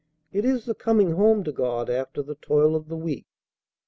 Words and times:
It 0.33 0.45
is 0.45 0.65
the 0.65 0.73
coming 0.73 1.11
home 1.11 1.43
to 1.43 1.51
God 1.51 1.87
after 1.87 2.23
the 2.23 2.33
toil 2.33 2.75
of 2.75 2.87
the 2.87 2.97
week. 2.97 3.27